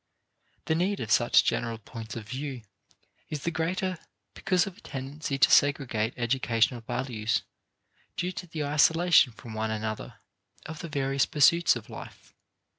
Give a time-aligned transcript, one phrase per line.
[0.65, 2.63] The need of such general points of view
[3.29, 3.99] is the greater
[4.33, 7.43] because of a tendency to segregate educational values
[8.17, 10.15] due to the isolation from one another
[10.65, 12.33] of the various pursuits of life.